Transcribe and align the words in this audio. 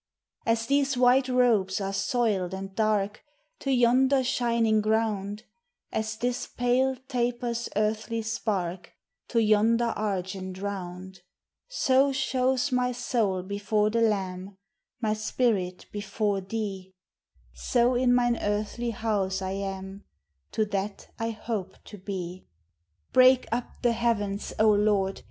DEATH: 0.47 0.71
IMMORTALITY: 0.71 0.77
HEAVEN. 0.79 0.97
417, 0.97 1.05
As 1.05 1.25
these 1.29 1.29
white 1.29 1.45
robes 1.45 1.81
are 1.81 1.93
soiled 1.93 2.53
and 2.55 2.73
dark, 2.75 3.23
To 3.59 3.71
yonder 3.71 4.23
shining 4.23 4.81
ground; 4.81 5.43
As 5.91 6.15
this 6.17 6.47
pale 6.47 6.95
taper's 7.07 7.69
earthly 7.75 8.23
spark, 8.23 8.93
To 9.27 9.39
yonder 9.43 9.93
argent 9.95 10.59
round; 10.59 11.21
So 11.67 12.11
shows 12.11 12.71
my 12.71 12.91
soul 12.91 13.43
before 13.43 13.91
the 13.91 14.01
Lamb, 14.01 14.57
My 14.99 15.13
spirit 15.13 15.85
before 15.91 16.41
Thee; 16.41 16.95
So 17.53 17.93
in 17.93 18.11
mine 18.11 18.39
earthly 18.41 18.89
house 18.89 19.39
I 19.43 19.51
am, 19.51 20.05
To 20.53 20.65
that 20.65 21.11
I 21.19 21.29
hope 21.29 21.75
to 21.83 21.99
be. 21.99 22.47
Break 23.13 23.45
up 23.51 23.73
the 23.83 23.91
heavens, 23.91 24.51
O 24.57 24.71
Lord! 24.71 25.19